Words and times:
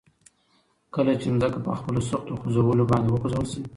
کله 0.95 1.11
چې 1.21 1.27
ځمکه 1.33 1.59
په 1.65 1.71
خپلو 1.79 1.99
سختو 2.09 2.39
خوځولو 2.39 2.89
باندي 2.91 3.09
وخوځول 3.11 3.45
شي 3.51 3.61